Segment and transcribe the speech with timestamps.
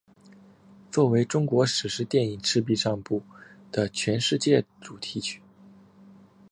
[0.89, 3.21] 作为中国史诗电影赤壁上部
[3.71, 5.43] 的全世界主题曲。